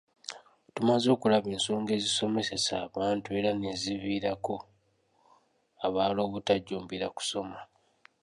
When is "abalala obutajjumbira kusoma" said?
5.85-7.59